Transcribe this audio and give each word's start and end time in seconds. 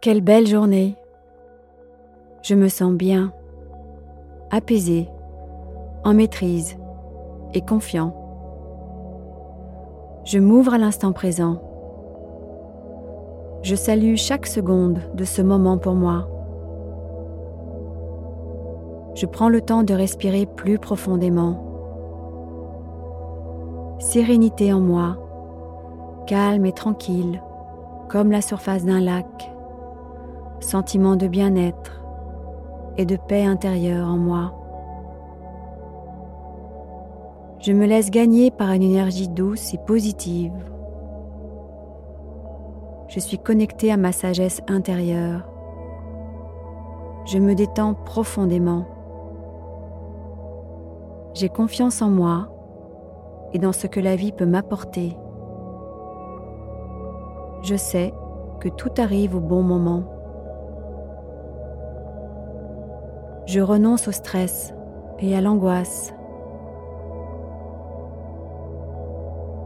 Quelle 0.00 0.20
belle 0.20 0.46
journée. 0.46 0.96
Je 2.42 2.54
me 2.54 2.68
sens 2.68 2.92
bien, 2.92 3.32
apaisé, 4.48 5.08
en 6.04 6.14
maîtrise 6.14 6.78
et 7.52 7.62
confiant. 7.62 8.14
Je 10.24 10.38
m'ouvre 10.38 10.74
à 10.74 10.78
l'instant 10.78 11.12
présent. 11.12 11.60
Je 13.62 13.74
salue 13.74 14.14
chaque 14.14 14.46
seconde 14.46 15.00
de 15.14 15.24
ce 15.24 15.42
moment 15.42 15.78
pour 15.78 15.94
moi. 15.94 16.28
Je 19.16 19.26
prends 19.26 19.48
le 19.48 19.62
temps 19.62 19.82
de 19.82 19.94
respirer 19.94 20.46
plus 20.46 20.78
profondément. 20.78 21.58
Sérénité 23.98 24.72
en 24.72 24.80
moi, 24.80 25.16
calme 26.28 26.66
et 26.66 26.72
tranquille, 26.72 27.42
comme 28.08 28.30
la 28.30 28.42
surface 28.42 28.84
d'un 28.84 29.00
lac. 29.00 29.50
Sentiment 30.68 31.16
de 31.16 31.28
bien-être 31.28 32.02
et 32.98 33.06
de 33.06 33.16
paix 33.16 33.46
intérieure 33.46 34.06
en 34.06 34.18
moi. 34.18 34.52
Je 37.58 37.72
me 37.72 37.86
laisse 37.86 38.10
gagner 38.10 38.50
par 38.50 38.72
une 38.72 38.82
énergie 38.82 39.30
douce 39.30 39.72
et 39.72 39.78
positive. 39.78 40.52
Je 43.08 43.18
suis 43.18 43.38
connecté 43.38 43.90
à 43.90 43.96
ma 43.96 44.12
sagesse 44.12 44.60
intérieure. 44.68 45.50
Je 47.24 47.38
me 47.38 47.54
détends 47.54 47.94
profondément. 47.94 48.84
J'ai 51.32 51.48
confiance 51.48 52.02
en 52.02 52.10
moi 52.10 52.50
et 53.54 53.58
dans 53.58 53.72
ce 53.72 53.86
que 53.86 54.00
la 54.00 54.16
vie 54.16 54.32
peut 54.32 54.44
m'apporter. 54.44 55.16
Je 57.62 57.74
sais 57.74 58.12
que 58.60 58.68
tout 58.68 58.92
arrive 58.98 59.34
au 59.34 59.40
bon 59.40 59.62
moment. 59.62 60.17
Je 63.48 63.60
renonce 63.60 64.06
au 64.08 64.12
stress 64.12 64.74
et 65.20 65.34
à 65.34 65.40
l'angoisse. 65.40 66.12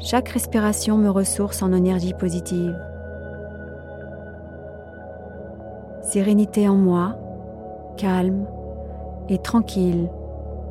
Chaque 0.00 0.30
respiration 0.30 0.98
me 0.98 1.08
ressource 1.08 1.62
en 1.62 1.72
énergie 1.72 2.12
positive. 2.12 2.76
Sérénité 6.02 6.68
en 6.68 6.74
moi, 6.74 7.14
calme 7.96 8.48
et 9.28 9.38
tranquille 9.38 10.10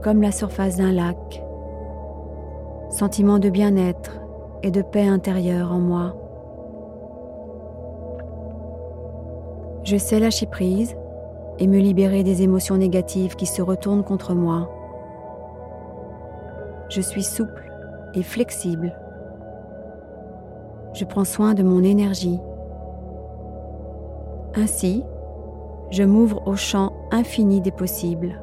comme 0.04 0.22
la 0.22 0.34
surface 0.34 0.76
d'un 0.76 0.92
lac. 0.92 1.42
Sentiment 2.90 3.40
de 3.40 3.50
bien-être 3.50 4.20
et 4.64 4.72
de 4.72 4.82
paix 4.82 5.08
intérieure 5.08 5.72
en 5.72 5.80
moi. 5.80 6.14
Je 9.86 9.96
sais 9.96 10.20
lâcher 10.20 10.46
prise 10.46 10.98
et 11.60 11.68
me 11.68 11.80
libérer 11.80 12.24
des 12.24 12.44
émotions 12.44 12.78
négatives 12.78 13.36
qui 13.36 13.46
se 13.46 13.62
retournent 13.62 14.04
contre 14.04 14.34
moi. 14.34 14.70
Je 16.90 17.02
suis 17.02 17.24
souple 17.24 17.72
et 18.14 18.24
flexible 18.24 18.96
je 20.98 21.06
prends 21.06 21.26
soin 21.26 21.54
de 21.54 21.62
mon 21.62 21.84
énergie. 21.84 22.40
Ainsi, 24.56 25.04
je 25.92 26.04
m'ouvre 26.04 26.42
au 26.48 26.56
champ 26.56 26.92
infini 27.12 27.62
des 27.62 27.72
possibles. 27.72 28.42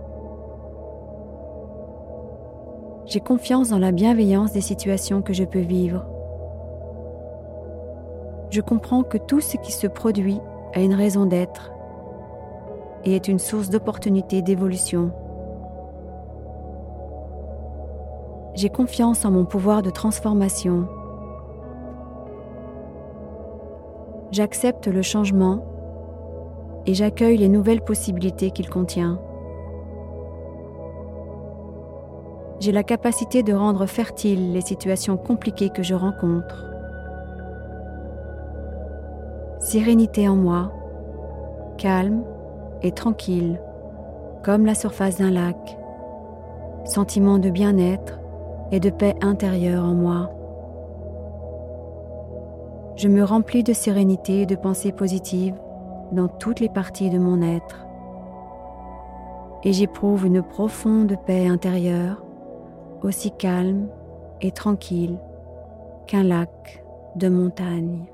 J'ai 3.06 3.18
confiance 3.18 3.70
dans 3.70 3.78
la 3.78 3.90
bienveillance 3.90 4.52
des 4.52 4.60
situations 4.60 5.20
que 5.20 5.32
je 5.32 5.42
peux 5.42 5.58
vivre. 5.58 6.06
Je 8.50 8.60
comprends 8.60 9.02
que 9.02 9.18
tout 9.18 9.40
ce 9.40 9.56
qui 9.56 9.72
se 9.72 9.88
produit 9.88 10.40
a 10.74 10.80
une 10.80 10.94
raison 10.94 11.26
d'être 11.26 11.72
et 13.04 13.14
est 13.14 13.28
une 13.28 13.38
source 13.38 13.70
d'opportunités 13.70 14.42
d'évolution. 14.42 15.12
J'ai 18.54 18.68
confiance 18.68 19.24
en 19.24 19.30
mon 19.30 19.44
pouvoir 19.44 19.82
de 19.82 19.90
transformation 19.90 20.86
j'accepte 24.34 24.88
le 24.88 25.00
changement 25.00 25.64
et 26.86 26.94
j'accueille 26.94 27.38
les 27.38 27.48
nouvelles 27.48 27.82
possibilités 27.82 28.50
qu'il 28.50 28.68
contient. 28.68 29.20
J'ai 32.58 32.72
la 32.72 32.82
capacité 32.82 33.44
de 33.44 33.52
rendre 33.52 33.86
fertiles 33.86 34.52
les 34.52 34.60
situations 34.60 35.16
compliquées 35.16 35.70
que 35.70 35.84
je 35.84 35.94
rencontre. 35.94 36.66
Sérénité 39.60 40.28
en 40.28 40.34
moi, 40.34 40.72
calme 41.78 42.24
et 42.82 42.92
tranquille, 42.92 43.60
comme 44.42 44.66
la 44.66 44.74
surface 44.74 45.18
d'un 45.18 45.30
lac. 45.30 45.78
Sentiment 46.84 47.38
de 47.38 47.50
bien-être 47.50 48.20
et 48.72 48.80
de 48.80 48.90
paix 48.90 49.14
intérieure 49.22 49.84
en 49.84 49.94
moi 49.94 50.30
je 52.96 53.08
me 53.08 53.24
remplis 53.24 53.64
de 53.64 53.72
sérénité 53.72 54.42
et 54.42 54.46
de 54.46 54.54
pensées 54.54 54.92
positives 54.92 55.58
dans 56.12 56.28
toutes 56.28 56.60
les 56.60 56.68
parties 56.68 57.10
de 57.10 57.18
mon 57.18 57.42
être. 57.42 57.86
Et 59.64 59.72
j'éprouve 59.72 60.26
une 60.26 60.42
profonde 60.42 61.16
paix 61.26 61.48
intérieure, 61.48 62.22
aussi 63.02 63.32
calme 63.32 63.88
et 64.40 64.52
tranquille 64.52 65.18
qu'un 66.06 66.22
lac 66.22 66.84
de 67.16 67.28
montagne. 67.28 68.04